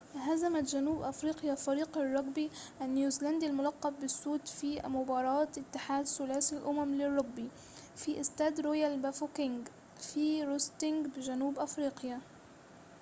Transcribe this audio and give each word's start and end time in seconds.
هزمت 0.15 0.65
جنوب 0.75 1.01
أفريقيا 1.01 1.55
فريق 1.55 1.97
الرجبي 1.97 2.49
النيوزيلندي 2.81 3.45
الملقب 3.45 3.93
بالسود 3.99 4.47
في 4.47 4.81
مباراة 4.87 5.47
اتحاد 5.57 6.05
ثلاثي 6.05 6.57
الأمم 6.57 6.95
للرجبي 6.95 7.49
في 7.95 8.19
استاد 8.21 8.59
رويال 8.61 8.99
بافوكينج 8.99 9.67
في 9.97 10.43
روستنبرج 10.43 11.11
بجنوب 11.17 11.59
أفريقيا 11.59 12.19